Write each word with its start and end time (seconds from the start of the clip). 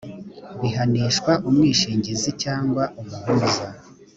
bihanishwa 0.61 1.31
umwishingizi 1.49 2.29
cyangwa 2.43 2.83
umuhuza 3.01 3.67